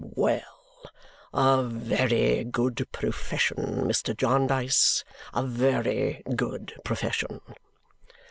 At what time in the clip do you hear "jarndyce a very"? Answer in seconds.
4.17-6.23